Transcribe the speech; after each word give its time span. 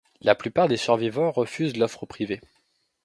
La 0.21 0.33
plupart 0.33 0.67
des 0.67 0.77
survivants 0.77 1.29
refusent 1.29 1.77
l'offre 1.77 2.07
privée. 2.07 2.41